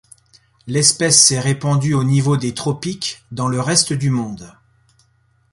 [0.65, 4.51] L'espèce s'est répandue au niveau des tropiques dans le reste du monde.